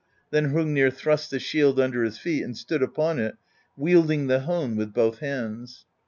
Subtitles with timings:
[0.31, 3.35] Then Hrungnir thrust the shield under his feet and stood upon it,
[3.77, 5.85] wielding the hone with both hands.